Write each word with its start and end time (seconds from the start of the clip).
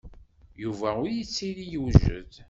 Yuba 0.63 0.89
ur 1.03 1.09
yettili 1.11 1.65
yewjed. 1.71 2.33